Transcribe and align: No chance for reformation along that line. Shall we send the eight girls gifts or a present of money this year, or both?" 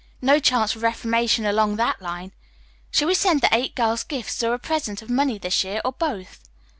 No 0.19 0.39
chance 0.39 0.71
for 0.71 0.79
reformation 0.79 1.45
along 1.45 1.75
that 1.75 2.01
line. 2.01 2.31
Shall 2.89 3.07
we 3.07 3.13
send 3.13 3.41
the 3.41 3.49
eight 3.55 3.75
girls 3.75 4.03
gifts 4.03 4.41
or 4.41 4.55
a 4.55 4.57
present 4.57 5.03
of 5.03 5.11
money 5.11 5.37
this 5.37 5.63
year, 5.63 5.79
or 5.85 5.91
both?" 5.91 6.39